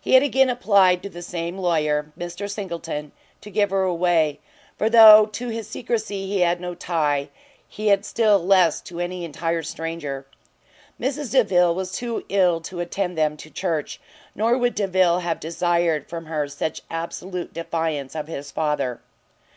He 0.00 0.12
had 0.14 0.22
again 0.22 0.48
applied 0.48 1.02
to 1.02 1.08
the 1.08 1.22
same 1.22 1.58
lawyer, 1.58 2.12
Mr 2.16 2.48
Singleton, 2.48 3.10
to 3.40 3.50
give 3.50 3.70
her 3.70 3.82
away; 3.82 4.38
for 4.78 4.88
though 4.88 5.26
to 5.32 5.48
his 5.48 5.68
secrecy 5.68 6.28
he 6.28 6.42
had 6.42 6.60
no 6.60 6.76
tie, 6.76 7.30
he 7.66 7.88
had 7.88 8.04
still 8.04 8.38
less 8.38 8.80
to 8.82 9.00
any 9.00 9.24
entire 9.24 9.64
stranger. 9.64 10.24
Mrs 11.00 11.32
Delvile 11.32 11.74
was 11.74 11.90
too 11.90 12.24
ill 12.28 12.60
to 12.60 12.78
attend 12.78 13.18
them 13.18 13.36
to 13.38 13.50
church, 13.50 14.00
nor 14.36 14.56
would 14.56 14.76
Delvile 14.76 15.18
have 15.18 15.40
desired 15.40 16.08
from 16.08 16.26
her 16.26 16.46
such 16.46 16.82
absolute 16.88 17.52
defiance 17.52 18.14
of 18.14 18.28
his 18.28 18.52
father. 18.52 19.00